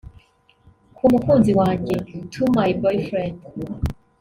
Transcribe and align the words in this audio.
Ku 0.95 1.03
mukunzi 1.11 1.51
wanjye 1.59 1.95
(To 2.33 2.43
my 2.55 2.69
Boyfriend) 2.81 3.39